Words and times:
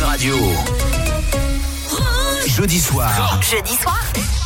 Radio. 0.00 0.36
Jeudi 2.46 2.78
soir. 2.80 3.40
Jeudi 3.42 3.76
soir. 3.76 4.37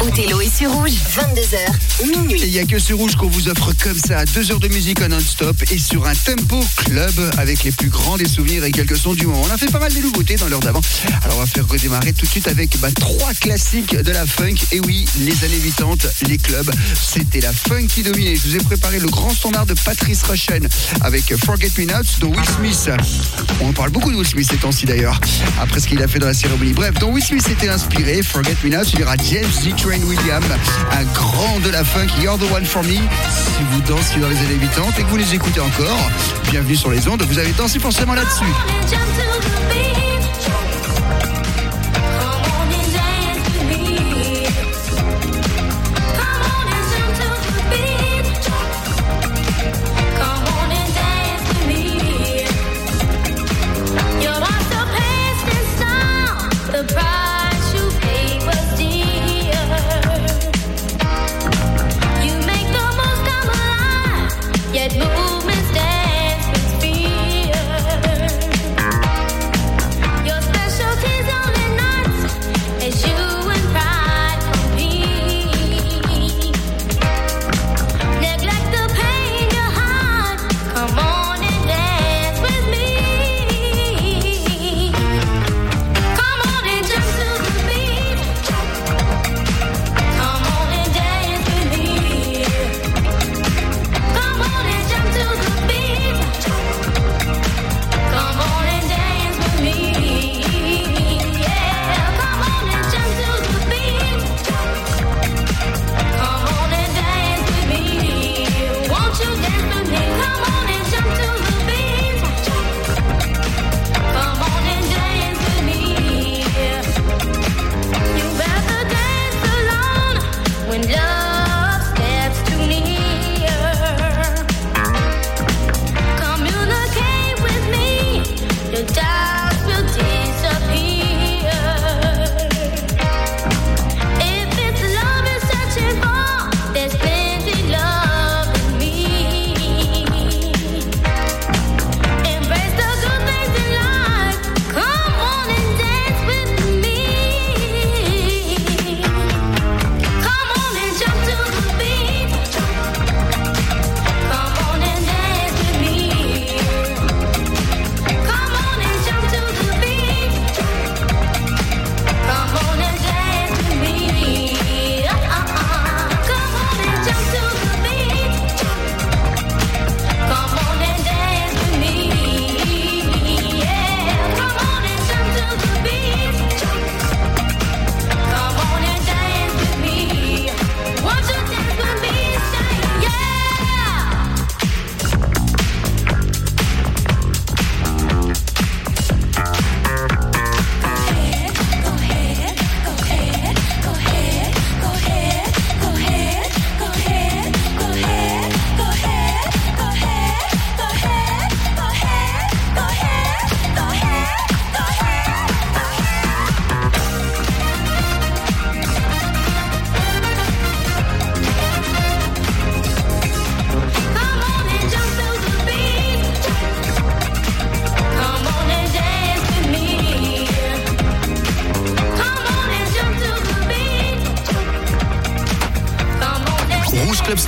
Othello 0.00 0.40
est 0.40 0.56
sur 0.56 0.70
rouge, 0.72 0.92
22h, 0.92 2.06
minuit. 2.06 2.40
Il 2.44 2.52
n'y 2.52 2.58
a 2.58 2.64
que 2.64 2.78
sur 2.78 2.98
rouge 2.98 3.16
qu'on 3.16 3.28
vous 3.28 3.48
offre 3.48 3.72
comme 3.82 3.98
ça 3.98 4.24
deux 4.26 4.52
heures 4.52 4.60
de 4.60 4.68
musique 4.68 5.02
en 5.02 5.08
non-stop 5.08 5.56
et 5.70 5.78
sur 5.78 6.06
un 6.06 6.14
tempo 6.14 6.60
club 6.76 7.12
avec 7.36 7.64
les 7.64 7.72
plus 7.72 7.88
grands 7.88 8.16
des 8.16 8.28
souvenirs 8.28 8.64
et 8.64 8.70
quelques 8.70 8.96
sons 8.96 9.14
du 9.14 9.26
moment. 9.26 9.42
On 9.48 9.52
a 9.52 9.58
fait 9.58 9.70
pas 9.70 9.80
mal 9.80 9.92
de 9.92 10.00
nouveautés 10.00 10.36
dans 10.36 10.48
l'heure 10.48 10.60
d'avant. 10.60 10.80
Alors 11.24 11.38
on 11.38 11.40
va 11.40 11.46
faire 11.46 11.66
redémarrer 11.66 12.12
tout 12.12 12.26
de 12.26 12.30
suite 12.30 12.46
avec 12.46 12.78
bah, 12.78 12.90
trois 12.92 13.34
classiques 13.34 13.96
de 13.96 14.12
la 14.12 14.24
funk. 14.26 14.54
Et 14.72 14.80
oui, 14.80 15.04
les 15.18 15.44
années 15.44 15.58
80, 15.58 16.08
les 16.28 16.38
clubs, 16.38 16.70
c'était 17.00 17.40
la 17.40 17.52
funk 17.52 17.86
qui 17.88 18.02
dominait. 18.02 18.36
Je 18.36 18.48
vous 18.48 18.56
ai 18.56 18.60
préparé 18.60 19.00
le 19.00 19.08
grand 19.08 19.30
standard 19.30 19.66
de 19.66 19.74
Patrice 19.74 20.22
Rushen 20.22 20.68
avec 21.00 21.34
Forget 21.44 21.72
Me 21.78 21.86
Not 21.86 22.04
dont 22.20 22.30
Will 22.30 22.48
Smith. 22.56 22.90
On 23.60 23.72
parle 23.72 23.90
beaucoup 23.90 24.12
de 24.12 24.16
Will 24.16 24.26
Smith 24.26 24.48
ces 24.48 24.58
temps-ci 24.58 24.86
d'ailleurs, 24.86 25.20
après 25.60 25.80
ce 25.80 25.88
qu'il 25.88 26.00
a 26.02 26.08
fait 26.08 26.18
dans 26.18 26.28
la 26.28 26.34
cérémonie. 26.34 26.72
Bref, 26.72 26.94
dont 27.00 27.10
Will 27.10 27.24
Smith 27.24 27.48
était 27.50 27.68
inspiré, 27.68 28.22
Forget 28.22 28.56
Me 28.62 28.70
Not, 28.70 28.84
il 28.92 29.00
y 29.00 29.02
aura 29.02 29.16
James. 29.30 29.50
Train 29.88 30.02
Williams, 30.02 30.44
un 30.92 31.04
grand 31.14 31.60
de 31.60 31.70
la 31.70 31.82
funk, 31.82 32.08
You're 32.20 32.36
the 32.36 32.52
One 32.52 32.66
for 32.66 32.82
Me. 32.82 32.96
Si 33.30 33.62
vous 33.70 33.80
dansez 33.88 34.20
dans 34.20 34.28
les 34.28 34.36
années 34.36 34.58
80 34.60 34.90
et 34.98 35.02
que 35.02 35.08
vous 35.08 35.16
les 35.16 35.34
écoutez 35.34 35.60
encore, 35.60 36.10
bienvenue 36.50 36.76
sur 36.76 36.90
les 36.90 37.08
ondes, 37.08 37.22
vous 37.22 37.38
avez 37.38 37.52
dansé 37.52 37.78
forcément 37.78 38.12
là-dessus. 38.12 38.44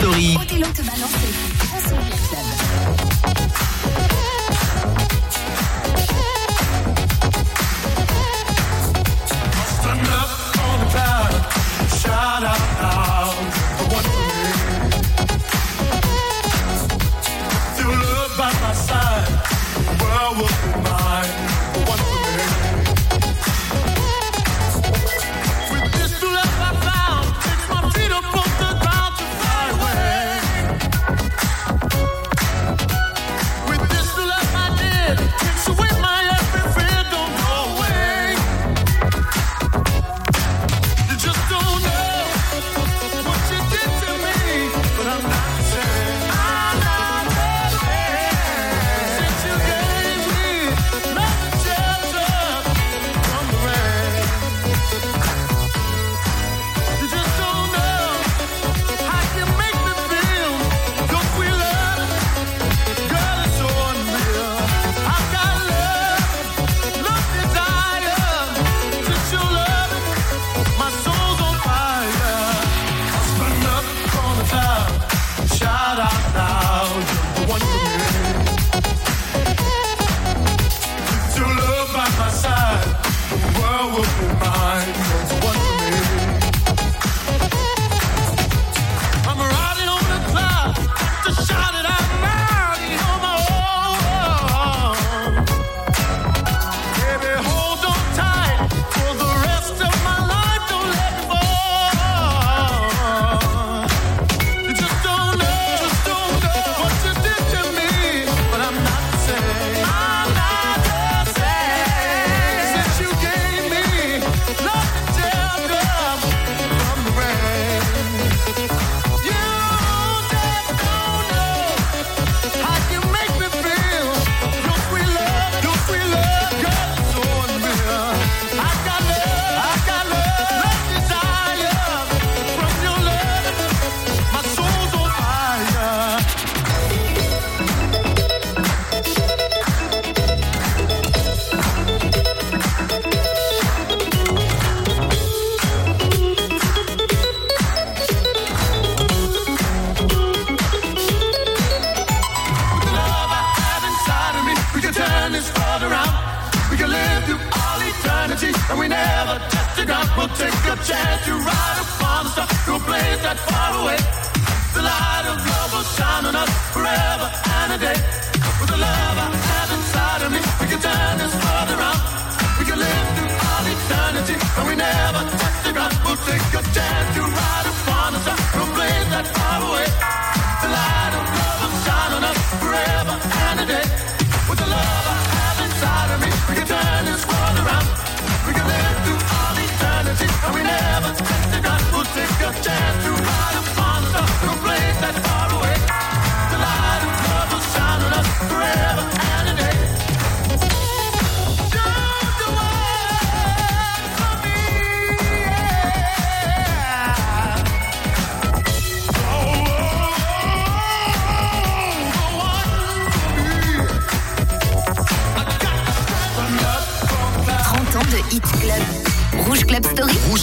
Story. 0.00 0.49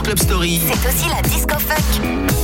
C'est 0.10 0.88
aussi 0.88 1.10
la 1.10 1.22
disco 1.28 1.60
funk. 1.60 2.37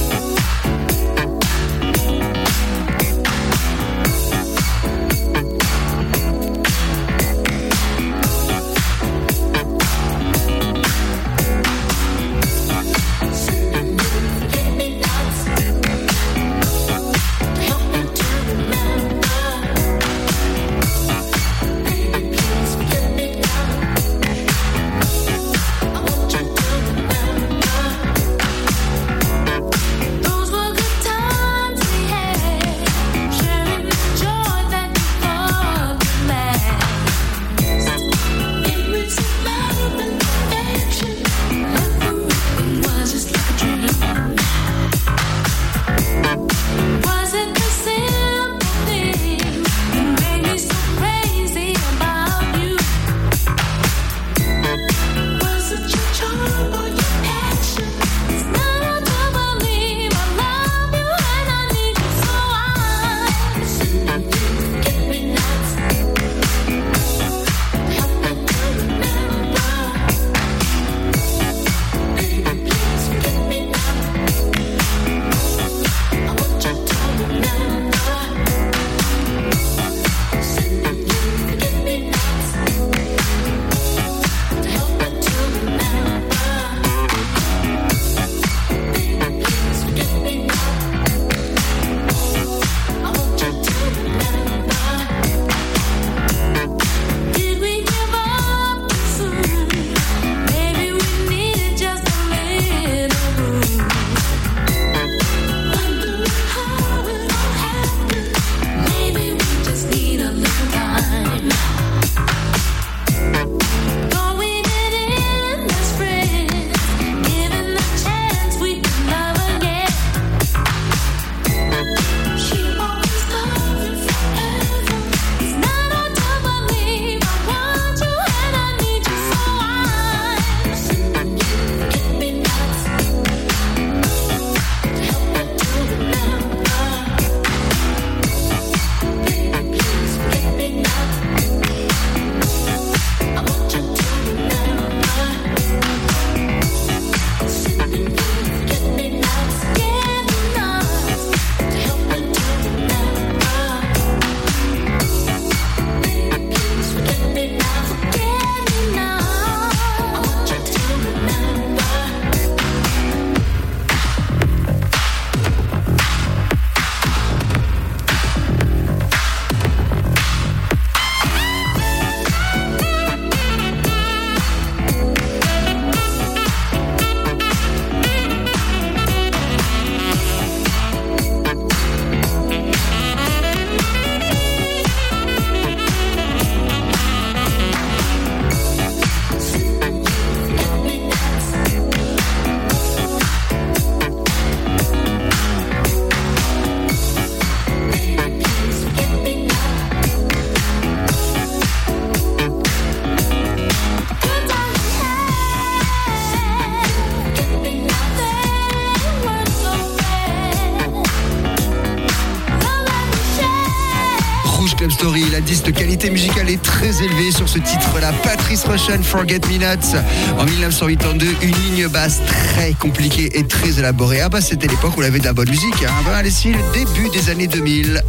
Club 214.84 214.92
Story. 214.92 215.24
De 215.66 215.72
qualité 215.72 216.10
musicale 216.10 216.50
est 216.50 216.62
très 216.62 217.02
élevée 217.02 217.32
sur 217.32 217.48
ce 217.48 217.58
titre-là. 217.58 218.12
Patrice 218.22 218.66
Rochon, 218.66 219.02
Forget 219.02 219.40
Me 219.50 219.58
Not, 219.58 219.98
en 220.38 220.44
1982, 220.44 221.26
une 221.42 221.56
ligne 221.56 221.88
basse 221.88 222.20
très 222.26 222.74
compliquée 222.74 223.40
et 223.40 223.48
très 223.48 223.80
élaborée. 223.80 224.20
Ah 224.20 224.28
bah 224.28 224.42
c'était 224.42 224.68
l'époque 224.68 224.98
où 224.98 225.00
on 225.00 225.06
avait 225.06 225.20
de 225.20 225.24
la 225.24 225.32
bonne 225.32 225.50
musique. 225.50 225.82
Hein. 225.86 225.90
Ah 225.90 226.04
bah, 226.06 226.18
allez, 226.18 226.30
si, 226.30 226.52
le 226.52 226.60
début 226.74 227.08
des 227.10 227.30
années 227.30 227.48
2000. 227.48 228.04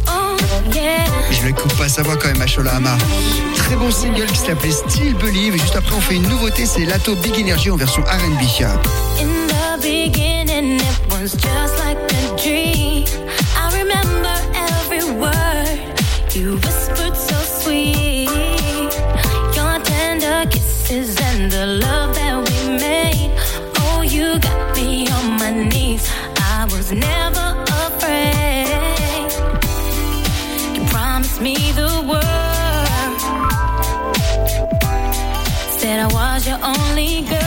Je 1.31 1.47
ne 1.47 1.51
coupe 1.53 1.73
pas 1.77 1.87
sa 1.87 2.03
voix 2.03 2.17
quand 2.17 2.27
même 2.27 2.41
à 2.41 2.47
Sholahama. 2.47 2.97
Très 3.55 3.77
bon 3.77 3.89
single 3.89 4.25
qui 4.25 4.39
s'appelait 4.39 4.71
Still 4.71 5.13
Believe. 5.13 5.55
Et 5.55 5.59
juste 5.59 5.77
après, 5.77 5.95
on 5.95 6.01
fait 6.01 6.15
une 6.15 6.27
nouveauté, 6.27 6.65
c'est 6.65 6.83
Lato 6.83 7.15
Big 7.15 7.39
Energy 7.39 7.71
en 7.71 7.77
version 7.77 8.01
R&B. 8.01 8.43
was 11.21 11.31
just 11.41 11.79
like 11.79 11.97
dream. 12.37 13.05
I 13.55 13.71
remember 13.79 14.35
every 14.53 15.17
word. 15.17 15.54
You 16.35 16.57
whispered 16.57 17.15
so 17.15 17.37
sweet, 17.61 18.27
your 19.55 19.79
tender 19.85 20.45
kisses 20.49 21.15
and 21.21 21.49
the 21.49 21.65
love 21.65 22.13
that 22.13 22.35
we 22.49 22.77
made. 22.77 23.31
Oh, 23.77 24.01
you 24.01 24.37
got 24.39 24.75
me 24.75 25.07
on 25.09 25.37
my 25.39 25.51
knees. 25.51 26.11
I 26.35 26.65
was 26.65 26.91
never 26.91 27.63
afraid. 27.87 28.67
You 30.75 30.83
promised 30.89 31.39
me 31.39 31.55
the 31.71 32.03
world. 32.05 33.21
Said 35.79 35.99
I 36.01 36.07
was 36.13 36.45
your 36.45 36.59
only 36.61 37.21
girl. 37.21 37.44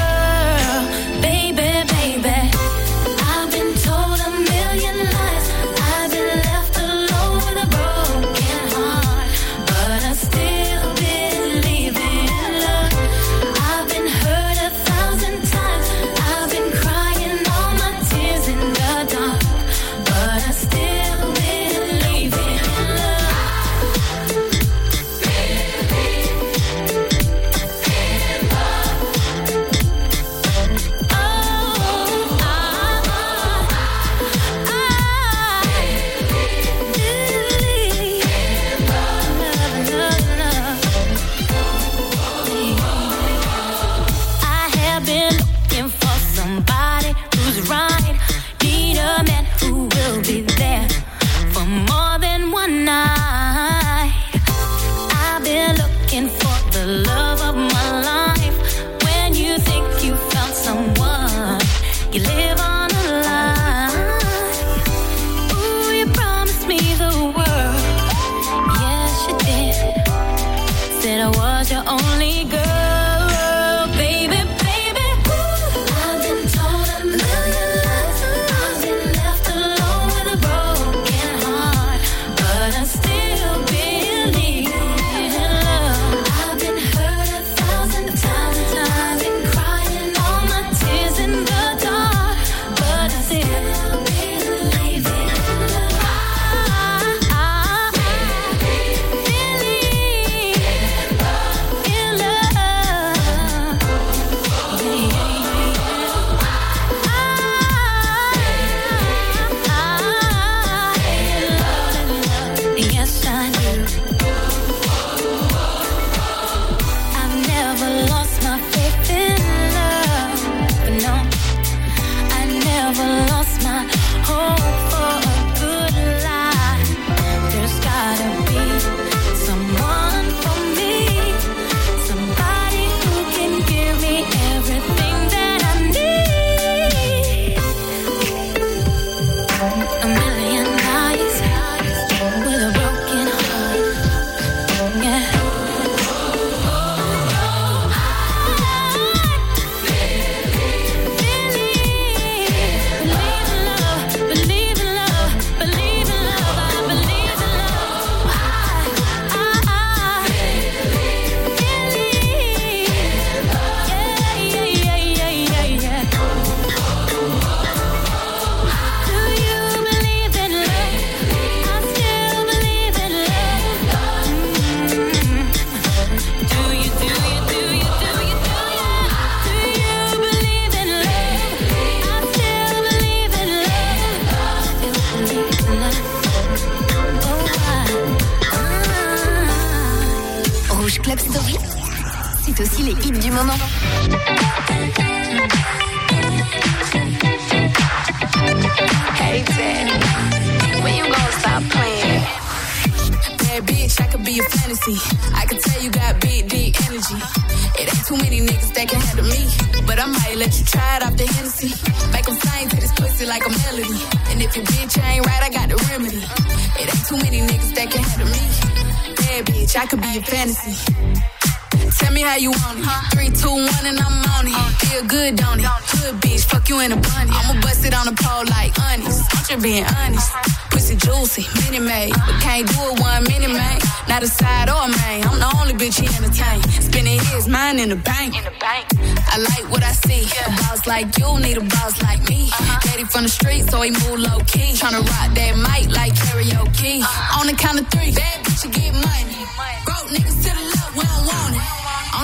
being 229.79 229.97
honest. 229.97 230.33
Pussy 230.71 230.97
juicy, 230.97 231.47
mini 231.63 231.81
made. 231.81 232.13
But 232.13 232.41
can't 232.41 232.67
do 232.69 232.81
it 232.91 233.01
one 233.01 233.25
mini 233.25 233.53
man. 233.53 233.79
Not 234.09 234.23
a 234.23 234.29
side 234.29 234.69
or 234.69 234.83
a 234.83 234.89
main. 234.89 235.25
I'm 235.25 235.39
the 235.39 235.51
only 235.61 235.75
bitch 235.75 236.01
he 236.01 236.07
entertain. 236.17 236.63
Spinning 236.81 237.21
his 237.33 237.49
mind 237.49 237.81
in 237.81 237.89
the 237.91 237.97
bank. 237.97 238.35
I 238.35 239.39
like 239.39 239.71
what 239.71 239.83
I 239.83 239.93
see. 239.93 240.25
A 240.47 240.51
boss 240.63 240.87
like 240.87 241.07
you 241.19 241.39
need 241.41 241.57
a 241.59 241.61
boss 241.61 242.01
like 242.03 242.21
me. 242.29 242.49
Uh-huh. 242.49 242.81
Daddy 242.85 243.05
from 243.05 243.25
the 243.25 243.29
street, 243.29 243.71
so 243.71 243.81
he 243.83 243.91
move 243.91 244.19
low 244.21 244.39
key. 244.47 244.73
Tryna 244.75 245.07
rock 245.07 245.35
that 245.35 245.55
mic 245.57 245.95
like 245.95 246.15
karaoke. 246.15 247.03
Uh-huh. 247.03 247.41
On 247.41 247.47
the 247.47 247.55
count 247.55 247.81
of 247.81 247.89
three. 247.89 248.13
Bad 248.13 248.38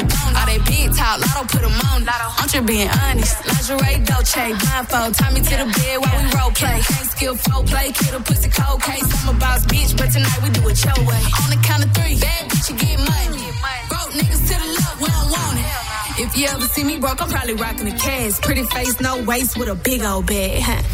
The 0.00 0.06
bone. 0.06 0.36
All 0.36 0.46
they 0.46 0.58
big 0.58 0.94
talk, 0.94 1.20
lotto 1.20 1.44
put 1.48 1.62
them 1.62 1.72
on. 1.92 2.06
I'm 2.08 2.48
just 2.48 2.66
being 2.66 2.88
honest. 2.88 3.36
Lingerie, 3.44 4.04
Dolce, 4.04 4.54
blindfold. 4.54 5.14
Tie 5.14 5.32
me 5.32 5.40
to 5.40 5.56
the 5.62 5.68
bed 5.68 5.96
while 6.00 6.16
we 6.18 6.24
role 6.36 6.50
play. 6.52 6.80
Can't 6.80 7.10
skill 7.10 7.36
folk 7.36 7.66
play, 7.66 7.92
kid 7.92 8.14
a 8.14 8.20
pussy 8.20 8.50
cold 8.50 8.82
case. 8.82 9.04
I'm 9.22 9.34
a 9.34 9.38
boss 9.38 9.64
bitch, 9.66 9.96
but 9.96 10.10
tonight 10.10 10.38
we 10.42 10.50
do 10.50 10.62
it 10.68 10.84
your 10.84 10.98
way. 11.06 11.22
On 11.42 11.48
the 11.50 11.60
count 11.62 11.84
of 11.84 11.90
three, 11.92 12.16
bad 12.18 12.50
bitch, 12.50 12.70
you 12.70 12.76
get 12.76 12.98
money. 12.98 13.44
Broke 13.88 14.12
niggas 14.16 14.42
to 14.48 14.54
the 14.58 14.68
left, 14.76 15.00
we 15.00 15.08
don't 15.08 15.30
want 15.30 15.58
it. 15.58 16.22
If 16.24 16.36
you 16.36 16.46
ever 16.48 16.66
see 16.66 16.84
me 16.84 16.98
broke, 16.98 17.22
I'm 17.22 17.28
probably 17.28 17.54
rocking 17.54 17.88
a 17.88 17.96
cash. 17.96 18.40
Pretty 18.40 18.64
face, 18.64 19.00
no 19.00 19.22
waist, 19.22 19.56
with 19.56 19.68
a 19.68 19.74
big 19.74 20.02
old 20.02 20.26
bag. 20.26 20.84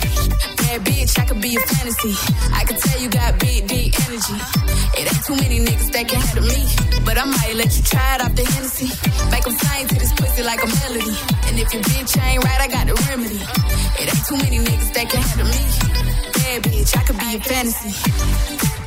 Bad 0.68 0.84
bitch, 0.84 1.18
I 1.18 1.24
could 1.24 1.40
be 1.40 1.56
a 1.56 1.60
fantasy. 1.60 2.12
I 2.52 2.62
can 2.64 2.76
tell 2.76 3.00
you 3.00 3.08
got 3.08 3.40
big, 3.40 3.66
deep 3.68 3.94
energy. 4.04 4.36
It 5.00 5.08
ain't 5.08 5.24
too 5.24 5.34
many 5.36 5.60
niggas 5.64 5.90
that 5.92 6.06
can 6.08 6.20
handle 6.20 6.44
me. 6.44 6.60
But 7.06 7.16
I 7.16 7.24
might 7.24 7.54
let 7.56 7.74
you 7.74 7.82
try 7.82 8.16
it 8.16 8.20
off 8.20 8.34
the 8.34 8.44
Hennessy. 8.44 8.92
Make 9.30 9.44
them 9.44 9.56
sing 9.56 9.88
to 9.88 9.94
this 9.94 10.12
pussy 10.12 10.42
like 10.42 10.62
a 10.62 10.68
melody. 10.68 11.16
And 11.48 11.58
if 11.58 11.72
your 11.72 11.82
bitch 11.84 12.20
ain't 12.20 12.44
right, 12.44 12.60
I 12.60 12.68
got 12.68 12.86
the 12.86 13.00
remedy. 13.08 13.40
It 13.96 14.12
ain't 14.12 14.26
too 14.28 14.36
many 14.36 14.58
niggas 14.58 14.92
that 14.92 15.08
can 15.08 15.22
handle 15.22 15.48
me. 15.48 15.64
Bad 16.36 16.62
bitch, 16.68 16.96
I 16.98 17.02
could 17.02 17.16
be 17.16 17.36
a 17.36 17.40
fantasy. 17.40 18.77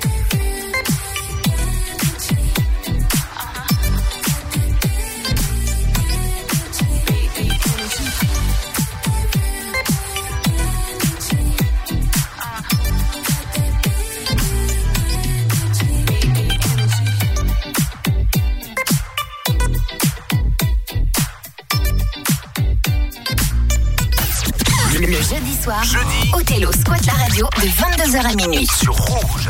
Othello 26.62 26.72
squatte 26.74 27.06
la 27.08 27.14
radio 27.14 27.50
de 27.60 27.68
22h 27.68 28.26
à 28.26 28.36
minuit. 28.36 28.68
Sur 28.72 28.96
Rouge. 28.96 29.50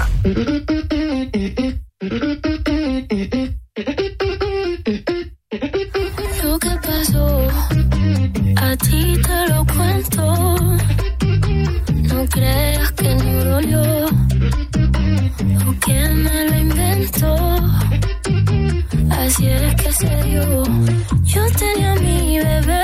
Lo 6.44 6.60
que 6.60 6.70
pasó, 6.88 7.48
a 8.56 8.78
ti 8.78 9.18
te 9.22 9.50
lo 9.50 9.66
cuento. 9.66 10.36
No 12.04 12.26
creas 12.30 12.92
que 12.94 13.16
no 13.16 13.44
dolió, 13.46 14.06
o 15.68 15.80
que 15.86 16.10
me 16.10 16.50
lo 16.50 16.58
inventó. 16.58 17.36
Así 19.10 19.48
es 19.48 19.76
que 19.76 19.92
se 19.92 20.24
dio. 20.24 20.64
Yo 21.24 21.46
tenía 21.58 21.96
mi 21.96 22.40
bebé, 22.40 22.84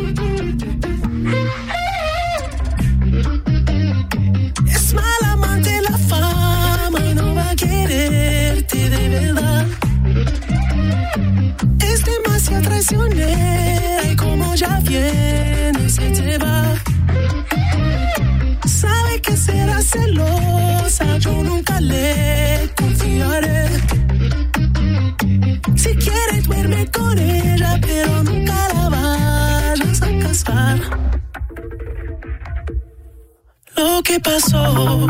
qué 34.11 34.19
pasó. 34.19 35.07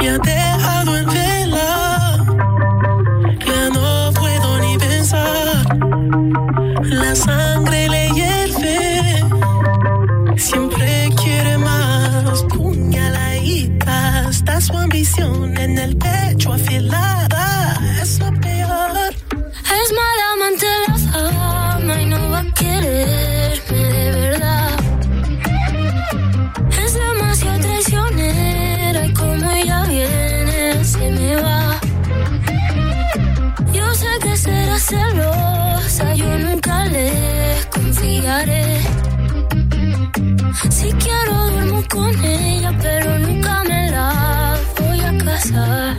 Ya 0.00 0.18
te 0.20 0.73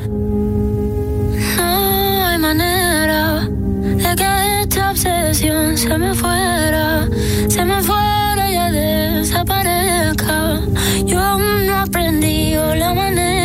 No 0.08 1.36
hay 2.26 2.38
manera 2.38 3.42
de 3.42 4.16
que 4.16 4.62
esta 4.62 4.92
obsesión 4.92 5.78
se 5.78 5.98
me 5.98 6.14
fuera, 6.14 7.10
se 7.48 7.66
me 7.66 7.82
fuera 7.82 8.50
y 8.50 8.54
ya 8.54 8.72
desaparezca. 8.72 10.62
Yo 11.06 11.20
aún 11.20 11.68
no 11.68 11.78
aprendí 11.78 12.54
la 12.54 12.94
manera. 12.94 13.45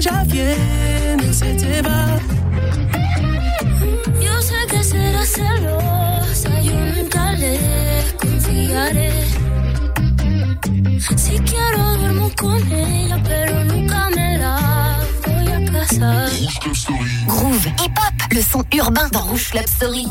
Ya 0.00 0.24
viene 0.24 1.32
se 1.32 1.54
te 1.54 1.82
va. 1.82 2.18
Yo 4.20 4.42
sé 4.42 4.54
que 4.70 4.84
será 4.84 5.24
celosa, 5.24 6.60
yo 6.60 6.74
nunca 6.94 7.32
le 7.32 7.58
confiaré. 8.18 9.12
Si 11.16 11.38
quiero 11.40 11.96
duermo 11.98 12.30
con 12.36 12.72
ella, 12.72 13.20
pero 13.24 13.64
nunca 13.64 14.08
me 14.10 14.38
la 14.38 15.00
voy 15.26 15.52
a 15.52 15.58
Club 15.64 15.82
Story. 15.90 16.48
Groove, 17.26 17.66
hip-hop, 17.82 18.32
le 18.32 18.42
son 18.42 18.64
urbain 18.72 19.08
dans 19.12 19.22
Rouge 19.22 19.50
Club 19.50 19.66
Story. 19.66 20.06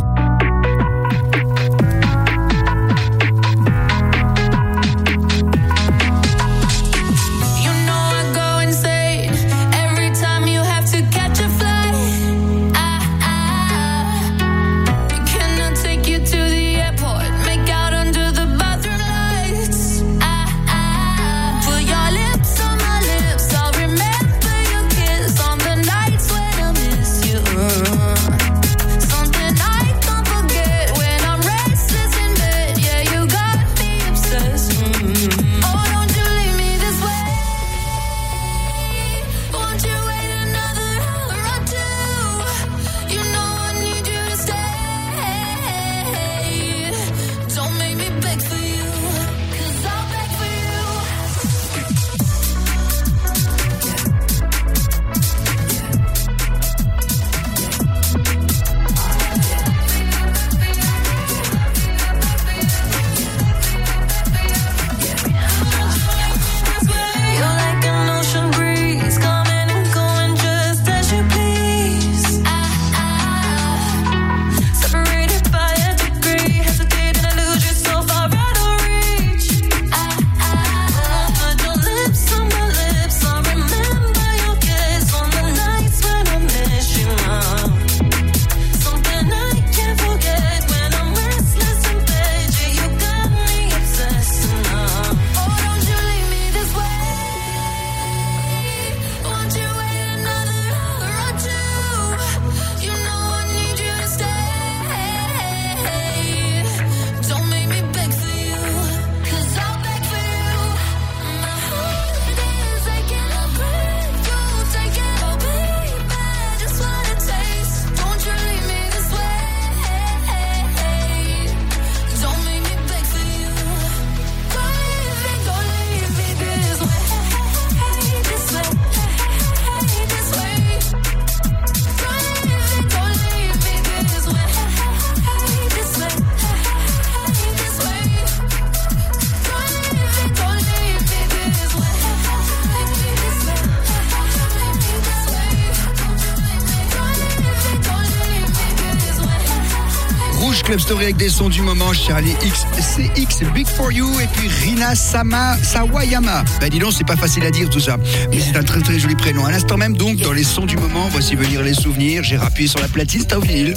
Des 151.18 151.30
sons 151.30 151.50
du 151.50 151.62
moment, 151.62 151.94
Charlie 151.94 152.36
X, 152.44 152.66
CX, 152.78 153.46
Big 153.54 153.68
For 153.68 153.92
You 153.92 154.08
et 154.22 154.28
puis 154.28 154.48
Rina 154.48 154.96
Sama 154.96 155.58
Sawayama. 155.64 156.44
Ben 156.60 156.70
dis 156.70 156.80
donc, 156.80 156.94
c'est 156.94 157.08
pas 157.08 157.16
facile 157.16 157.44
à 157.46 157.52
dire 157.52 157.70
tout 157.70 157.80
ça, 157.80 157.98
mais 158.30 158.40
c'est 158.40 158.58
un 158.58 158.64
très 158.64 158.82
très 158.82 159.00
joli 159.00 159.16
prénom. 159.16 159.46
À 159.46 159.52
l'instant 159.52 159.78
même 159.78 159.96
donc, 159.96 160.18
dans 160.18 160.34
les 160.34 160.44
sons 160.44 160.66
du 160.66 160.78
moment, 160.78 161.08
voici 161.12 161.36
venir 161.36 161.64
les 161.64 161.74
souvenirs. 161.74 162.24
J'ai 162.24 162.38
rappuyé 162.38 162.68
sur 162.68 162.80
la 162.80 162.88
platine 162.88 163.22
Stauvinil 163.22 163.74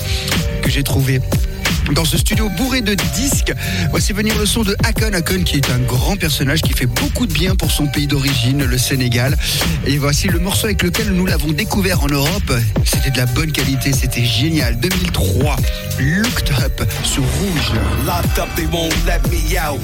que 0.62 0.70
j'ai 0.70 0.82
trouvé 0.82 1.20
dans 1.90 2.04
ce 2.04 2.16
studio 2.16 2.48
bourré 2.56 2.80
de 2.80 2.94
disques. 2.94 3.52
Voici 3.90 4.12
venir 4.12 4.38
le 4.38 4.46
son 4.46 4.62
de 4.62 4.76
Akon. 4.84 5.12
Akon 5.12 5.42
qui 5.42 5.56
est 5.56 5.70
un 5.70 5.78
grand 5.80 6.16
personnage 6.16 6.62
qui 6.62 6.72
fait 6.72 6.86
beaucoup 6.86 7.26
de 7.26 7.32
bien 7.32 7.56
pour 7.56 7.70
son 7.70 7.86
pays 7.86 8.06
d'origine, 8.06 8.64
le 8.64 8.78
Sénégal. 8.78 9.36
Et 9.86 9.98
voici 9.98 10.28
le 10.28 10.38
morceau 10.38 10.66
avec 10.66 10.82
lequel 10.82 11.10
nous 11.10 11.26
l'avons 11.26 11.52
découvert 11.52 12.02
en 12.02 12.08
Europe. 12.08 12.52
C'était 12.84 13.10
de 13.10 13.18
la 13.18 13.26
bonne 13.26 13.52
qualité, 13.52 13.92
c'était 13.92 14.24
génial. 14.24 14.78
2003, 14.80 15.56
Looked 15.98 16.50
Up 16.64 16.82
sur 17.04 17.22
Rouge. 17.22 17.72
Locked 18.06 18.38
up, 18.38 18.48
they 18.56 18.66
won't 18.66 18.94
let 19.06 19.20
me 19.30 19.58
out. 19.58 19.80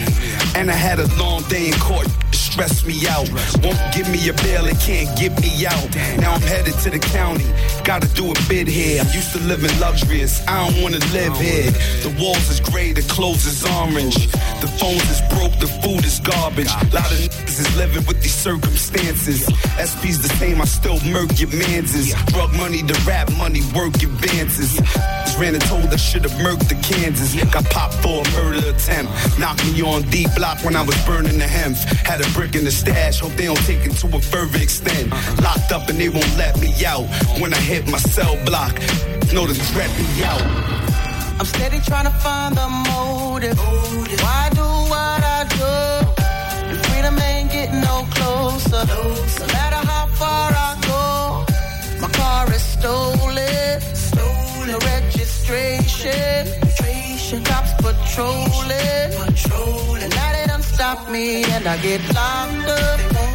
And 0.57 0.71
I 0.71 0.75
had 0.75 0.99
a 0.99 1.07
long 1.19 1.43
day 1.49 1.69
in 1.69 1.79
court, 1.79 2.07
stress 2.33 2.85
me 2.85 3.07
out. 3.09 3.29
Won't 3.63 3.79
give 3.93 4.09
me 4.11 4.29
a 4.29 4.33
bail, 4.45 4.67
it 4.67 4.79
can't 4.81 5.09
get 5.17 5.39
me 5.41 5.67
out. 5.67 5.89
Now 6.21 6.35
I'm 6.35 6.43
headed 6.43 6.75
to 6.85 6.91
the 6.91 6.99
county, 6.99 7.47
gotta 7.85 8.09
do 8.15 8.31
a 8.31 8.35
bid 8.49 8.69
here. 8.69 9.01
I'm 9.01 9.13
used 9.13 9.33
to 9.33 9.39
living 9.41 9.71
luxurious, 9.79 10.41
I 10.47 10.69
don't 10.69 10.83
wanna 10.83 10.99
live 11.13 11.37
here. 11.39 11.71
The 12.03 12.15
walls 12.21 12.49
is 12.51 12.61
gray, 12.61 12.93
the 12.93 13.03
clothes 13.03 13.47
is 13.47 13.65
orange. 13.65 14.29
The 14.61 14.69
phones 14.79 15.09
is 15.11 15.21
broke, 15.33 15.59
the 15.59 15.69
food 15.83 16.05
is 16.05 16.21
garbage. 16.21 16.69
A 16.69 16.85
lot 16.95 17.11
of 17.11 17.19
niggas 17.19 17.61
is 17.61 17.77
living 17.77 18.05
with 18.07 18.23
these 18.23 18.35
circumstances. 18.35 19.45
SP's 19.79 20.23
the 20.23 20.33
same, 20.39 20.61
I 20.61 20.65
still 20.65 21.01
murk 21.07 21.39
your 21.41 21.51
manses. 21.51 22.15
Drug 22.33 22.53
money, 22.55 22.83
the 22.83 22.99
rap 23.07 23.31
money, 23.37 23.63
work 23.75 23.95
advances. 24.03 24.77
Just 24.77 25.39
Ran 25.39 25.55
and 25.55 25.65
told 25.65 25.87
I 25.87 25.97
should've 25.97 26.33
murked 26.33 26.69
the 26.69 26.75
Kansas. 26.83 27.35
Got 27.53 27.65
popped 27.71 27.95
for 28.03 28.23
a 28.23 28.31
murder 28.33 28.71
attempt. 28.71 29.13
Knocked 29.39 29.65
me 29.73 29.83
on 29.83 30.03
D 30.11 30.27
block 30.37 30.65
when 30.65 30.77
I 30.77 30.83
was 30.83 30.97
burning 31.07 31.39
the 31.39 31.47
hemp. 31.47 31.77
Had 32.07 32.21
a 32.21 32.29
brick 32.31 32.55
in 32.55 32.65
the 32.65 32.73
stash, 32.73 33.21
hope 33.21 33.33
they 33.33 33.47
don't 33.47 33.59
take 33.67 33.87
it 33.87 33.93
to 33.99 34.17
a 34.17 34.21
further 34.21 34.59
extent. 34.59 35.11
Locked 35.43 35.73
up 35.73 35.89
and 35.89 35.99
they 35.99 36.09
won't 36.09 36.37
let 36.37 36.59
me 36.61 36.73
out. 36.85 37.07
When 37.41 37.55
I 37.55 37.59
hit 37.59 37.87
my 37.89 37.99
cell 37.99 38.37
block, 38.45 38.75
know 39.33 39.47
to 39.47 39.55
me 39.55 40.25
out. 40.25 41.08
I'm 41.39 41.47
steady 41.47 41.79
trying 41.81 42.05
to 42.05 42.11
find 42.19 42.57
the 42.57 42.69
motive. 42.69 43.59
Why 43.59 44.51
do 44.55 44.67
what 44.93 45.23
I 45.23 45.45
do? 45.61 45.67
And 46.69 46.79
freedom 46.87 47.17
ain't 47.21 47.53
getting 47.53 47.81
no 47.81 48.07
closer. 48.11 48.85
No 48.87 49.47
matter 49.55 49.83
how 49.87 50.07
far 50.21 50.51
I 50.53 50.75
go, 50.91 51.47
my 52.01 52.09
car 52.09 52.53
is 52.53 52.63
stolen. 52.63 53.81
Stolen. 53.95 54.79
Registration. 54.95 56.47
Cops 57.45 57.73
patrolling. 57.83 59.13
Patrolling. 59.23 60.11
Now 60.11 60.33
they 60.33 60.47
done 60.47 60.63
stop 60.63 61.09
me 61.09 61.45
and 61.45 61.69
I 61.69 61.77
get 61.81 62.01
locked 62.15 62.69
up. 62.69 63.28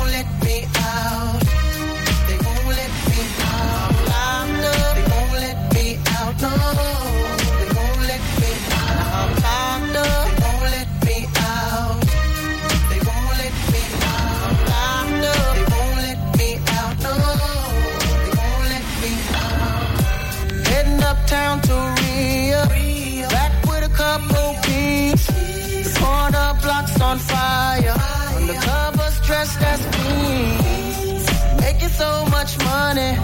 Ria. 21.62 23.28
Back 23.30 23.66
with 23.66 23.84
a 23.84 23.90
couple 23.90 24.56
peeps. 24.64 25.28
The 25.28 26.00
corner 26.00 26.58
blocks 26.62 27.00
on 27.00 27.18
fire. 27.20 27.96
Undercovers 28.36 29.26
dressed 29.26 29.62
as 29.62 29.82
queens. 29.96 31.26
Making 31.62 31.90
so 31.90 32.26
much 32.32 32.58
money. 32.58 33.18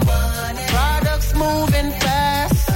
Products 0.68 1.34
moving 1.34 1.90
fast. 2.02 2.68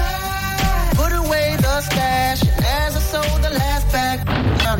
Put 0.96 1.12
away 1.12 1.56
the 1.60 1.80
stash. 1.82 2.42
As 2.82 2.96
I 2.96 3.00
sold 3.00 3.42
the 3.42 3.50
last 3.50 3.92
bag, 3.92 4.18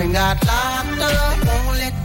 and 0.01 0.13
got 0.13 0.45
locked 0.45 1.01
up. 1.01 1.47
Won't 1.47 1.79
let 1.79 2.04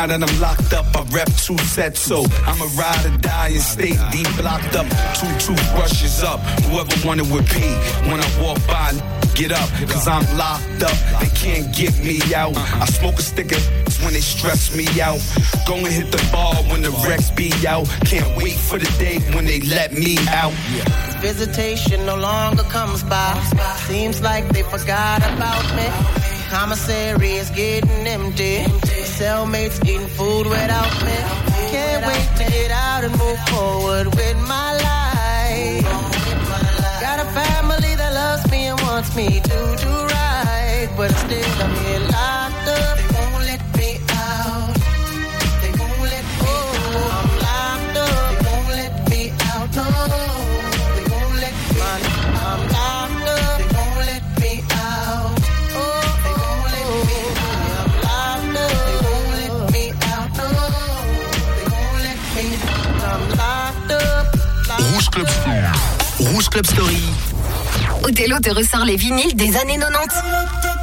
now 0.00 0.16
that 0.16 0.30
I'm 0.30 0.40
locked 0.40 0.72
up, 0.72 0.86
I 0.96 1.02
rep 1.14 1.28
two 1.36 1.58
sets, 1.58 2.00
so 2.00 2.24
I'm 2.46 2.60
a 2.62 2.70
ride 2.80 3.04
or 3.04 3.18
die 3.18 3.48
and 3.48 3.60
stay 3.60 3.92
deep 4.10 4.30
locked 4.42 4.74
up. 4.74 4.86
Two 5.20 5.28
toothbrushes 5.44 6.22
up, 6.22 6.40
whoever 6.64 6.94
wanted 7.06 7.30
with 7.30 7.44
P. 7.52 7.60
When 8.08 8.18
I 8.18 8.28
walk 8.40 8.56
by, 8.66 8.96
get 9.34 9.52
up, 9.52 9.68
cause 9.92 10.08
I'm 10.08 10.24
locked 10.38 10.82
up. 10.82 10.96
They 11.20 11.28
can't 11.36 11.68
get 11.76 11.92
me 12.02 12.16
out. 12.34 12.56
I 12.56 12.86
smoke 12.86 13.18
a 13.18 13.22
stick 13.22 13.52
of 13.52 13.62
when 14.02 14.14
they 14.14 14.20
stress 14.20 14.74
me 14.74 14.86
out. 15.02 15.20
Go 15.66 15.74
and 15.74 15.88
hit 15.88 16.10
the 16.10 16.22
ball 16.32 16.56
when 16.70 16.80
the 16.80 16.92
Rex 17.06 17.30
be 17.30 17.52
out. 17.68 17.86
Can't 18.06 18.30
wait 18.38 18.56
for 18.56 18.78
the 18.78 18.90
day 18.98 19.18
when 19.34 19.44
they 19.44 19.60
let 19.60 19.92
me 19.92 20.16
out. 20.28 20.54
Visitation 21.20 22.06
no 22.06 22.16
longer 22.16 22.62
comes 22.62 23.02
by. 23.02 23.34
Seems 23.86 24.22
like 24.22 24.48
they 24.48 24.62
forgot 24.62 25.18
about 25.18 25.66
me. 25.76 26.29
Commissary 26.50 27.34
is 27.34 27.48
getting 27.50 28.08
empty. 28.08 28.64
Cellmates 29.16 29.78
eating 29.88 30.08
food 30.08 30.48
without 30.48 30.92
me. 31.06 31.14
Can't 31.70 32.04
wait 32.04 32.28
to 32.38 32.50
get 32.50 32.72
out 32.72 33.04
and 33.04 33.16
move 33.16 33.38
forward 33.50 34.06
with 34.16 34.36
my 34.48 34.72
life. 34.88 35.84
Got 37.00 37.20
a 37.20 37.28
family 37.30 37.94
that 37.94 38.12
loves 38.14 38.50
me 38.50 38.66
and 38.66 38.80
wants 38.80 39.14
me 39.14 39.40
to 39.40 39.58
do 39.84 39.94
right. 40.10 40.88
But 40.96 41.12
still 41.12 41.62
I'm 41.62 41.74
here 41.84 42.00
locked 42.00 42.68
up. 42.68 43.19
Club 66.50 66.66
Story. 66.66 67.02
Othello 68.02 68.38
te 68.40 68.50
ressort 68.50 68.84
les 68.84 68.96
vinyles 68.96 69.34
des 69.36 69.56
années 69.56 69.78
90. 69.78 70.79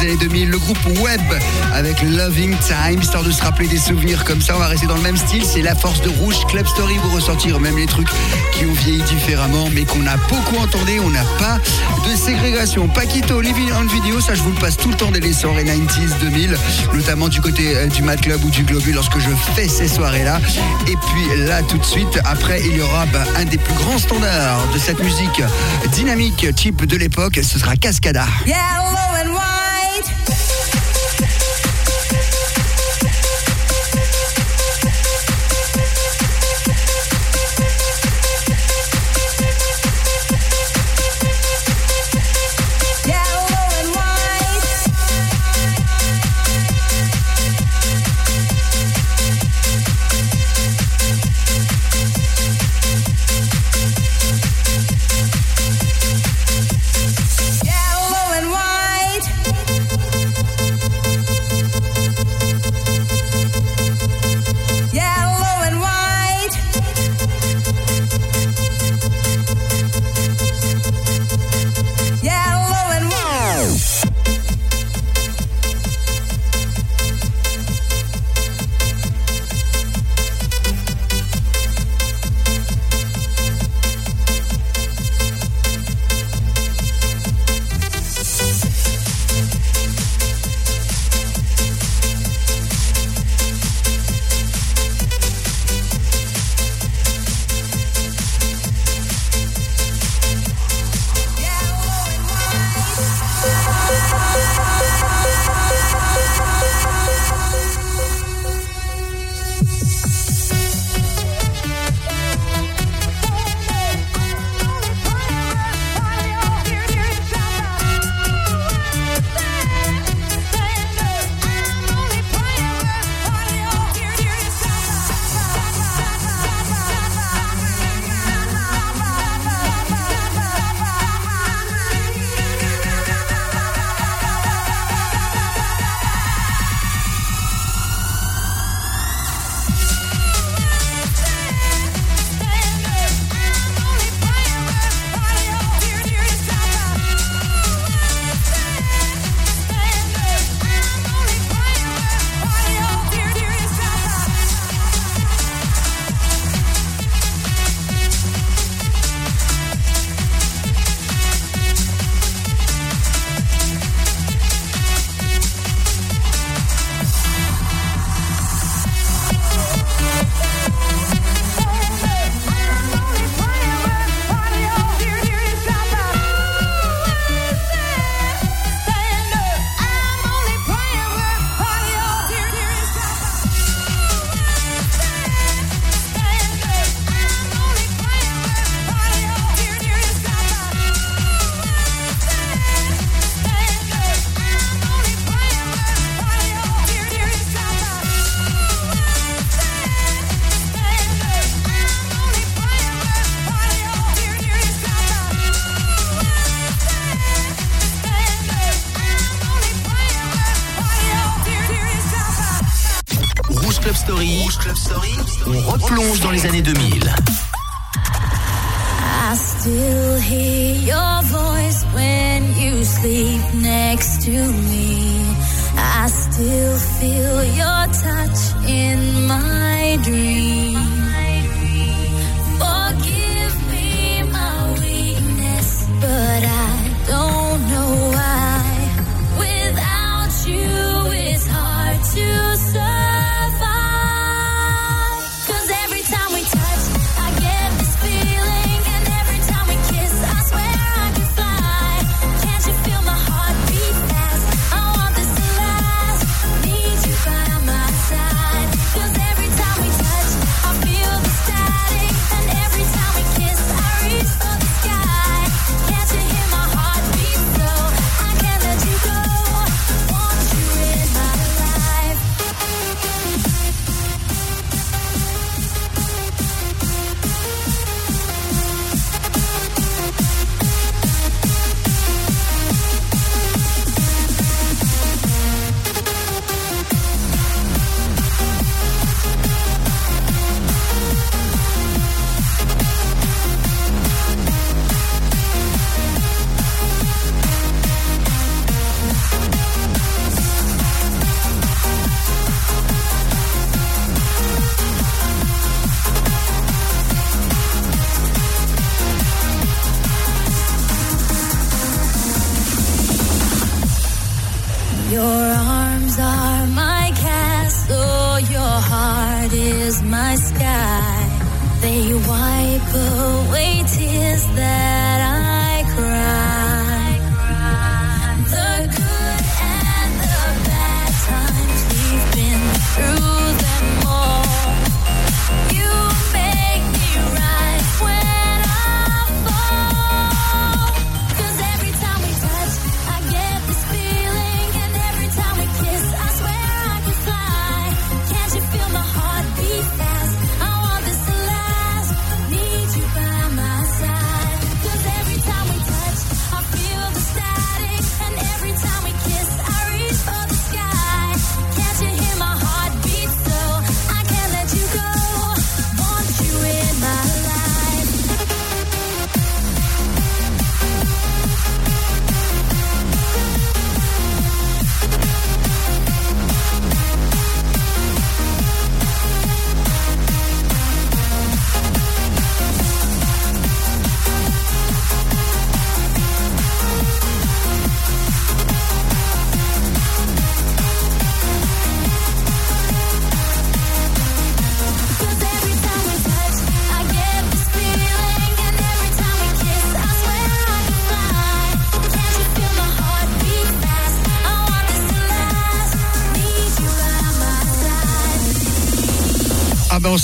Années 0.00 0.16
2000. 0.16 0.50
Le 0.50 0.58
groupe 0.58 0.78
Web 1.00 1.20
avec 1.74 2.02
Loving 2.02 2.54
Time, 2.58 3.00
histoire 3.00 3.22
de 3.22 3.30
se 3.30 3.42
rappeler 3.42 3.68
des 3.68 3.78
souvenirs 3.78 4.24
comme 4.24 4.40
ça. 4.40 4.54
On 4.56 4.58
va 4.58 4.66
rester 4.66 4.86
dans 4.86 4.96
le 4.96 5.02
même 5.02 5.16
style. 5.16 5.44
C'est 5.44 5.62
la 5.62 5.74
force 5.74 6.00
de 6.02 6.08
Rouge 6.08 6.44
Club 6.48 6.66
Story. 6.66 6.96
Vous 7.02 7.14
ressentir 7.14 7.60
même 7.60 7.76
les 7.76 7.86
trucs 7.86 8.08
qui 8.52 8.64
ont 8.64 8.72
vieilli 8.72 9.02
différemment, 9.02 9.68
mais 9.72 9.84
qu'on 9.84 10.06
a 10.06 10.16
beaucoup 10.28 10.56
entendu. 10.56 11.00
On 11.00 11.10
n'a 11.10 11.24
pas 11.38 11.58
de 12.08 12.16
ségrégation. 12.16 12.88
Paquito, 12.88 13.40
Living 13.40 13.70
on 13.78 13.84
Video, 13.84 14.20
ça 14.20 14.34
je 14.34 14.42
vous 14.42 14.50
le 14.50 14.58
passe 14.58 14.76
tout 14.76 14.88
le 14.90 14.96
temps 14.96 15.10
dès 15.10 15.20
les 15.20 15.32
soirées 15.32 15.64
90s, 15.64 16.18
2000, 16.20 16.56
notamment 16.94 17.28
du 17.28 17.40
côté 17.40 17.76
euh, 17.76 17.86
du 17.86 18.02
Mad 18.02 18.20
Club 18.20 18.42
ou 18.44 18.50
du 18.50 18.64
Globule 18.64 18.94
lorsque 18.94 19.18
je 19.18 19.30
fais 19.54 19.68
ces 19.68 19.88
soirées-là. 19.88 20.40
Et 20.86 20.94
puis 20.94 21.46
là, 21.46 21.62
tout 21.62 21.78
de 21.78 21.84
suite, 21.84 22.18
après, 22.24 22.60
il 22.64 22.76
y 22.76 22.80
aura 22.80 23.06
bah, 23.06 23.24
un 23.36 23.44
des 23.44 23.58
plus 23.58 23.74
grands 23.74 23.98
standards 23.98 24.66
de 24.72 24.78
cette 24.78 25.02
musique 25.02 25.42
dynamique 25.92 26.46
type 26.54 26.84
de 26.84 26.96
l'époque. 26.96 27.40
Ce 27.42 27.58
sera 27.58 27.76
Cascada. 27.76 28.26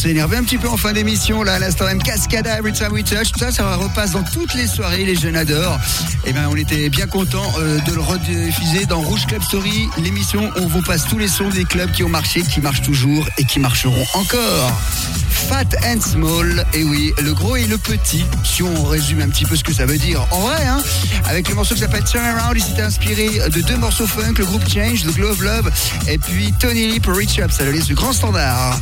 s'est 0.02 0.10
énervé 0.10 0.36
un 0.36 0.42
petit 0.42 0.58
peu 0.58 0.68
en 0.68 0.76
fin 0.76 0.92
d'émission, 0.92 1.44
là, 1.44 1.54
à 1.54 1.58
l'instant 1.60 1.84
même. 1.84 2.02
Cascada, 2.02 2.58
Every 2.58 2.72
Time 2.72 2.90
We 2.90 3.04
Touch, 3.04 3.30
tout 3.30 3.38
ça, 3.38 3.52
ça 3.52 3.76
repasse 3.76 4.12
dans 4.12 4.24
toutes 4.24 4.52
les 4.54 4.66
soirées, 4.66 5.04
les 5.04 5.14
jeunes 5.14 5.36
adorent. 5.36 5.78
Et 6.24 6.32
ben, 6.32 6.48
on 6.50 6.56
était 6.56 6.88
bien 6.88 7.06
contents 7.06 7.52
euh, 7.58 7.78
de 7.78 7.92
le 7.92 8.00
rediffuser 8.00 8.86
dans 8.86 9.00
Rouge 9.00 9.26
Club 9.26 9.42
Story, 9.42 9.88
l'émission 9.98 10.50
où 10.56 10.62
on 10.62 10.66
vous 10.66 10.82
passe 10.82 11.04
tous 11.04 11.18
les 11.18 11.28
sons 11.28 11.50
des 11.50 11.64
clubs 11.64 11.92
qui 11.92 12.02
ont 12.02 12.08
marché, 12.08 12.42
qui 12.42 12.60
marchent 12.60 12.82
toujours 12.82 13.28
et 13.38 13.44
qui 13.44 13.60
marcheront 13.60 14.04
encore. 14.14 14.72
Fat 15.48 15.76
and 15.86 16.00
Small, 16.00 16.64
et 16.72 16.82
oui, 16.82 17.12
le 17.22 17.32
gros 17.32 17.54
et 17.54 17.66
le 17.66 17.78
petit, 17.78 18.24
si 18.42 18.64
on 18.64 18.84
résume 18.84 19.20
un 19.20 19.28
petit 19.28 19.44
peu 19.44 19.54
ce 19.54 19.62
que 19.62 19.72
ça 19.72 19.86
veut 19.86 19.98
dire 19.98 20.26
en 20.32 20.40
vrai, 20.40 20.66
hein, 20.66 20.82
avec 21.28 21.48
le 21.48 21.54
morceau 21.54 21.74
qui 21.74 21.80
s'appelle 21.80 22.04
Turn 22.04 22.24
Around, 22.24 22.56
il 22.56 22.62
s'était 22.62 22.82
inspiré 22.82 23.28
de 23.50 23.60
deux 23.60 23.76
morceaux 23.76 24.06
funk, 24.08 24.34
le 24.38 24.46
groupe 24.46 24.68
Change, 24.68 25.02
The 25.02 25.14
Glove 25.14 25.44
Love, 25.44 25.70
et 26.08 26.18
puis 26.18 26.52
Tony 26.58 26.88
Lee 26.88 27.00
Reach 27.06 27.38
Up, 27.38 27.52
ça 27.52 27.64
le 27.64 27.70
laisse 27.70 27.86
du 27.86 27.94
grand 27.94 28.12
standard. 28.12 28.80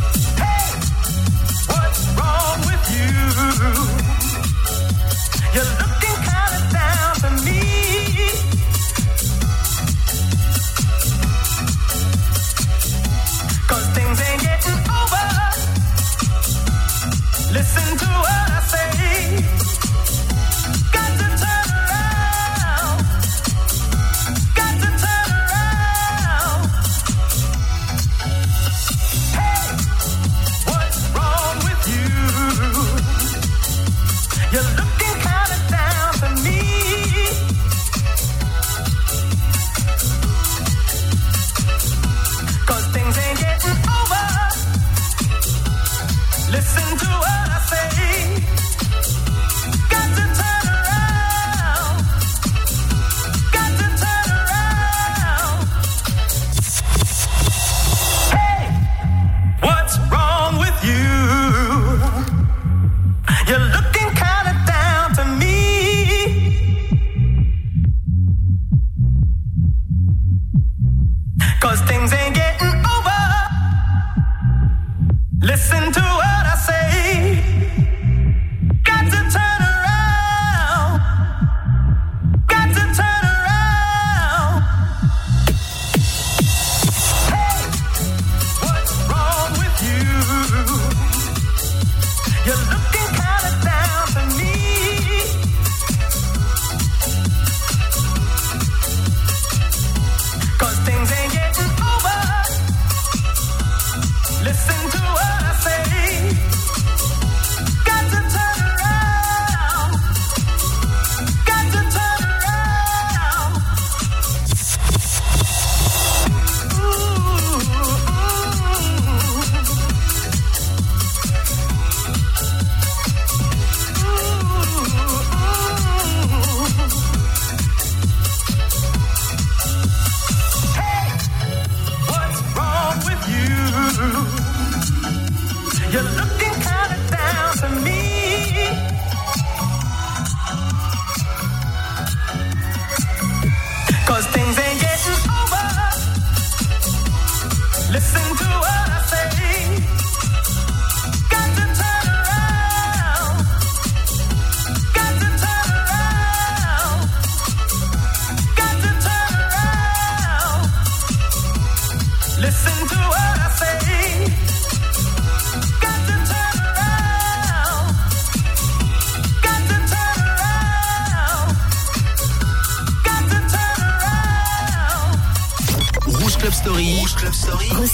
Listen 46.50 46.98
to 46.98 47.06
us. 47.06 47.49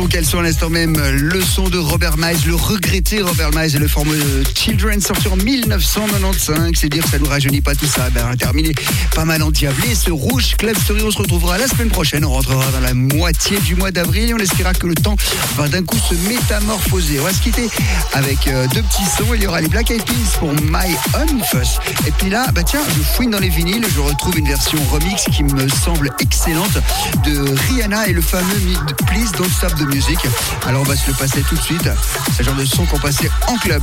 qu'elles 0.00 0.24
sont 0.24 0.38
à 0.38 0.42
l'instant 0.42 0.70
même 0.70 0.96
le 0.96 1.42
son 1.42 1.68
de 1.68 1.76
Robert 1.76 2.16
Miles, 2.16 2.38
le 2.46 2.54
regretté 2.54 3.20
Robert 3.20 3.50
Miles 3.50 3.76
et 3.76 3.78
le 3.78 3.88
fameux 3.88 4.42
Children 4.54 5.02
sorti 5.02 5.28
en 5.28 5.36
1995. 5.36 6.72
C'est 6.74 6.88
dire 6.88 7.04
que 7.04 7.10
ça 7.10 7.18
nous 7.18 7.26
rajeunit 7.26 7.60
pas 7.60 7.74
tout 7.74 7.86
ça. 7.86 8.08
Ben, 8.08 8.34
terminé, 8.36 8.74
pas 9.14 9.26
mal 9.26 9.42
en 9.42 9.48
endiablé. 9.48 9.94
Ce 9.94 10.10
rouge 10.10 10.56
club 10.56 10.78
story, 10.78 11.02
on 11.04 11.10
se 11.10 11.18
retrouvera 11.18 11.58
la 11.58 11.68
semaine 11.68 11.90
prochaine. 11.90 12.24
On 12.24 12.30
rentrera 12.30 12.64
dans 12.72 12.80
la 12.80 12.94
moitié 12.94 13.58
du 13.60 13.74
mois 13.74 13.90
d'avril 13.90 14.30
et 14.30 14.34
on 14.34 14.38
espérera 14.38 14.72
que 14.72 14.86
le 14.86 14.94
temps 14.94 15.16
va 15.56 15.68
d'un 15.68 15.82
coup 15.82 15.98
se 15.98 16.14
métamorphoser. 16.26 17.20
On 17.20 17.24
va 17.24 17.34
se 17.34 17.42
quitter 17.42 17.68
avec 18.14 18.46
euh, 18.46 18.66
deux 18.68 18.82
petits 18.82 19.04
sons. 19.04 19.34
Il 19.34 19.42
y 19.42 19.46
aura 19.46 19.60
les 19.60 19.68
Black 19.68 19.90
Eyed 19.90 20.04
Peas 20.04 20.38
pour 20.38 20.54
My 20.54 20.96
Own 21.18 21.42
Fuss. 21.44 21.78
Et 22.06 22.12
puis 22.12 22.30
là, 22.30 22.46
bah 22.54 22.62
tiens, 22.62 22.80
je 22.96 23.02
fouine 23.02 23.30
dans 23.30 23.40
les 23.40 23.50
vinyles, 23.50 23.84
je 23.94 24.00
retrouve 24.00 24.38
une 24.38 24.48
version 24.48 24.78
remix 24.90 25.24
qui 25.30 25.44
me 25.44 25.68
semble 25.68 26.10
excellente 26.18 26.78
de 27.26 27.54
Rihanna 27.68 28.08
et 28.08 28.14
le 28.14 28.22
fameux 28.22 28.58
Mid 28.64 28.78
Please 29.06 29.32
Don't 29.36 29.50
Stop 29.50 29.81
Music. 29.86 30.18
Alors 30.66 30.82
on 30.82 30.84
va 30.84 30.96
se 30.96 31.08
le 31.08 31.16
passer 31.16 31.42
tout 31.42 31.54
de 31.54 31.60
suite. 31.60 31.88
C'est 32.32 32.40
le 32.40 32.44
genre 32.44 32.54
de 32.56 32.64
son 32.64 32.86
qu'on 32.86 32.98
passait 32.98 33.30
en 33.48 33.56
club. 33.56 33.82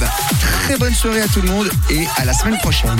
Très 0.63 0.77
bonne 0.77 0.93
soirée 0.93 1.21
à 1.21 1.27
tout 1.27 1.41
le 1.41 1.49
monde 1.49 1.69
et 1.89 2.05
à 2.17 2.25
la 2.25 2.33
semaine 2.33 2.57
prochaine. 2.59 2.97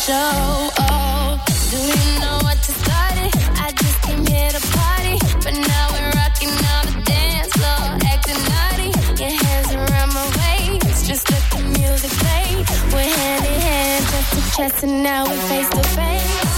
show. 0.00 0.70
Oh, 0.78 1.44
do 1.70 1.76
you 1.76 2.20
know 2.20 2.38
what 2.40 2.56
to 2.56 2.72
start 2.72 3.16
it? 3.20 3.32
I 3.60 3.70
just 3.82 4.00
came 4.00 4.24
here 4.24 4.48
to 4.48 4.62
party, 4.72 5.16
but 5.44 5.52
now 5.52 5.84
we're 5.92 6.12
rocking 6.16 6.54
on 6.72 6.82
the 6.88 7.02
dance 7.04 7.52
floor, 7.52 7.84
acting 8.08 8.40
naughty. 8.48 8.90
Your 9.20 9.34
hands 9.44 9.70
around 9.74 10.10
my 10.14 10.26
waist, 10.40 11.06
just 11.06 11.30
let 11.30 11.44
the 11.52 11.60
music 11.78 12.12
play. 12.22 12.64
We're 12.94 13.14
hand 13.20 13.44
in 13.44 13.60
hand, 13.60 14.04
chest 14.06 14.32
to 14.32 14.56
chest, 14.56 14.84
and 14.84 15.02
now 15.02 15.26
we're 15.28 15.48
face 15.48 15.68
to 15.68 15.82
face. 15.82 16.49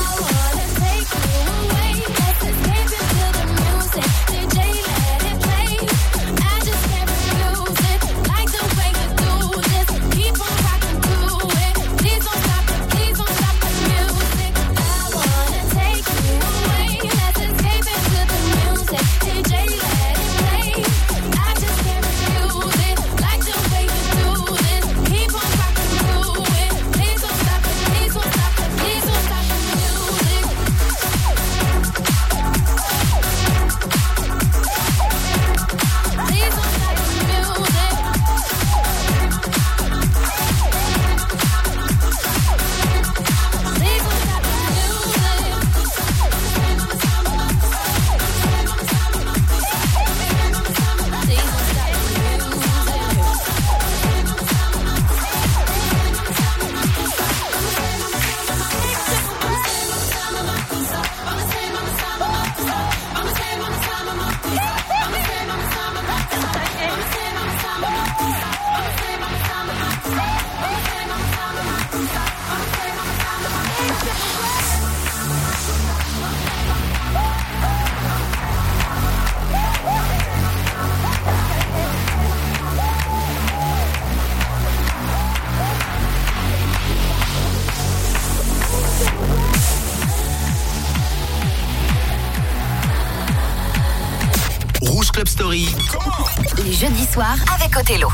avec 97.20 97.76
Othello. 97.76 98.08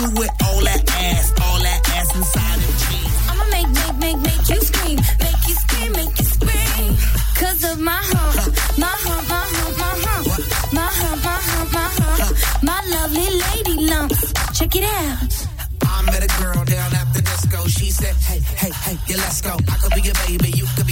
you 0.00 0.10
with 0.14 0.30
all 0.44 0.60
that 0.62 0.82
ass, 0.90 1.32
all 1.42 1.58
that 1.58 1.80
ass 1.90 2.14
inside 2.14 2.58
of 2.58 2.74
jeans. 2.86 3.14
I'ma 3.28 3.44
make, 3.50 3.68
make, 3.68 3.96
make, 3.98 4.18
make 4.22 4.44
you 4.48 4.60
scream, 4.60 4.98
make 5.18 5.42
you 5.48 5.54
scream, 5.54 5.92
make 5.92 6.14
you 6.18 6.24
scream. 6.24 6.90
Cause 7.34 7.64
of 7.64 7.80
my 7.80 7.98
hump, 8.14 8.54
my 8.78 8.86
hump, 8.86 9.28
my 9.28 9.44
hump, 9.54 9.78
my 9.78 9.94
hump, 10.04 10.26
my 10.72 10.88
hump, 10.98 11.24
my 11.24 11.38
hump, 11.48 11.72
my 11.72 11.88
hump, 11.98 12.62
my 12.62 12.80
lovely 12.94 13.28
lady 13.42 13.90
lumps. 13.90 14.32
Check 14.58 14.76
it 14.76 14.84
out. 14.84 15.46
I 15.82 16.02
met 16.06 16.22
a 16.22 16.30
girl 16.42 16.64
down 16.64 16.94
at 16.94 17.08
the 17.14 17.22
disco. 17.22 17.66
She 17.66 17.90
said, 17.90 18.14
Hey, 18.16 18.40
hey, 18.56 18.70
hey, 18.70 18.96
yeah, 19.08 19.16
let's 19.16 19.40
go. 19.40 19.56
I 19.56 19.76
could 19.82 19.94
be 19.94 20.02
your 20.02 20.14
baby, 20.26 20.50
you 20.56 20.66
could 20.76 20.86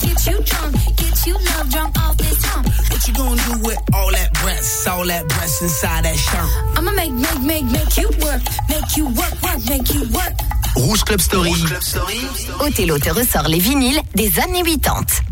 get, 0.00 0.26
you 0.26 0.42
drunk, 0.42 0.74
get 0.96 1.26
you 1.26 1.34
love 1.34 1.70
drunk 1.70 1.98
off 1.98 2.16
this 2.16 2.44
hump. 2.44 2.66
What 2.90 3.08
you 3.08 3.14
gonna 3.14 3.42
do 3.42 3.58
with 3.66 3.78
all 3.94 4.10
that 4.10 4.32
breasts? 4.42 4.86
All 4.86 5.04
that 5.06 5.26
breasts 5.28 5.62
inside 5.62 6.04
that 6.04 6.16
shirt? 6.16 6.78
I'ma 6.78 6.92
make, 6.92 7.12
make, 7.12 7.40
make, 7.42 7.64
make 7.64 7.96
you 7.96 8.08
work, 8.24 8.42
make 8.68 8.96
you 8.96 9.06
work, 9.06 9.34
work, 9.42 9.60
make 9.68 9.92
you 9.94 10.02
work. 10.12 10.32
Rouge 10.76 11.02
Club 11.04 11.20
Story. 11.20 11.52
Othello 12.60 12.98
te 12.98 13.10
ressort 13.10 13.48
les 13.48 13.58
vinyles 13.58 14.00
des 14.14 14.38
années 14.40 14.62
80. 14.62 15.22